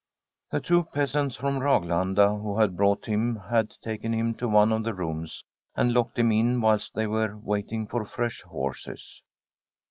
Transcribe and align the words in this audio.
The 0.49 0.59
two 0.59 0.85
peasants 0.85 1.35
from 1.35 1.59
Raglanda 1.59 2.41
who 2.41 2.57
had 2.57 2.75
brought 2.75 3.05
him 3.05 3.35
had 3.51 3.75
taken 3.83 4.11
him 4.13 4.33
to 4.37 4.47
one 4.47 4.71
of 4.71 4.83
the 4.83 4.95
rooms 4.95 5.45
and 5.75 5.93
locked 5.93 6.17
him 6.17 6.31
in 6.31 6.59
whilst 6.59 6.95
they 6.95 7.05
were 7.05 7.37
waiting 7.37 7.85
for 7.85 8.03
fresh 8.03 8.41
horses. 8.41 9.21